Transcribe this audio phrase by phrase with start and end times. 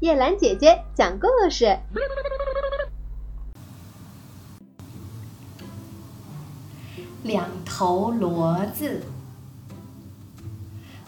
[0.00, 1.76] 叶兰姐姐讲故事。
[7.24, 9.02] 两头骡子，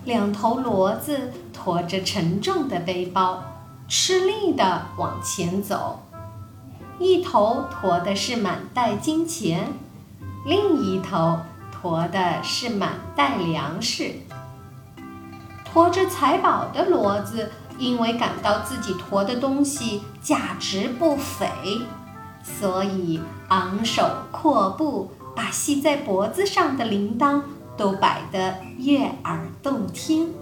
[0.04, 3.45] 两头骡子驮着沉重的背包，
[3.87, 6.00] 吃力的往前走。
[6.98, 9.72] 一头驮的是满袋金钱，
[10.45, 11.38] 另一头
[11.70, 14.16] 驮的是满袋粮食。
[15.72, 21.48] 驮着财宝的骡子，因为感到自己驮的东西价值不菲，
[22.43, 27.41] 所以昂首阔步，把系在脖子上的铃铛
[27.79, 30.35] 都摆得悦耳动听。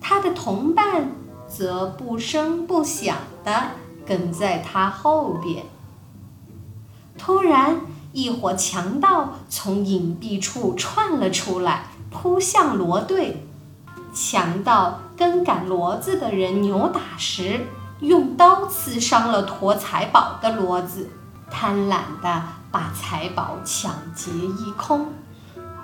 [0.00, 1.12] 他的同伴
[1.46, 3.70] 则不声不响地
[4.04, 5.64] 跟在他后边。
[7.16, 7.80] 突然，
[8.12, 13.46] 一伙强盗从隐蔽处窜了出来，扑向罗队。
[14.12, 17.66] 强盗跟赶骡子的人扭打时，
[18.00, 21.08] 用刀刺伤了驮财宝的骡子，
[21.50, 25.08] 贪婪地把财宝抢劫一空，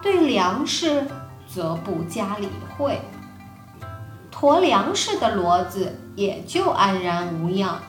[0.02, 1.06] 对粮食
[1.46, 3.00] 则不加理会。
[4.30, 7.80] 驮粮食的骡子也就安然无恙。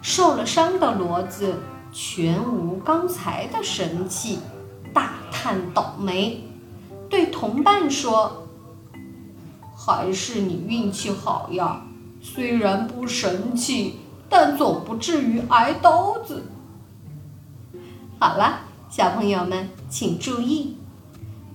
[0.00, 1.58] 受了伤的骡子
[1.92, 4.38] 全无刚才的神气，
[4.94, 6.48] 大叹倒霉，
[7.08, 8.46] 对同伴说。
[9.82, 11.86] 还是你运气好呀，
[12.20, 13.94] 虽然不神气，
[14.28, 16.44] 但总不至于挨刀子。
[18.18, 20.76] 好了，小朋友们请注意，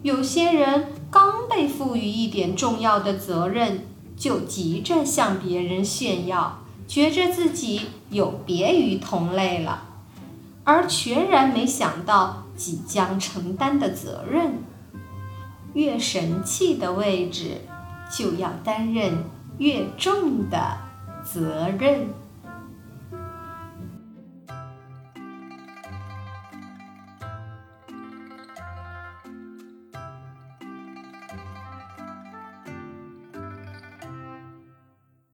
[0.02, 3.86] 有些人刚被赋予一点重要的责任，
[4.18, 9.84] 就急着向别人炫耀，觉着自己有别于同类了，
[10.64, 14.64] 而全然没想到即将承担的责任。
[15.76, 17.62] 越神气的位置。
[18.10, 19.14] 就要担任
[19.58, 20.78] 越重的
[21.24, 22.10] 责任。